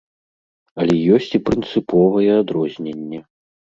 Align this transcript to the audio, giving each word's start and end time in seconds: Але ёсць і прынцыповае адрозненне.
Але 0.83 0.95
ёсць 1.17 1.29
і 1.39 1.43
прынцыповае 1.49 2.31
адрозненне. 2.41 3.19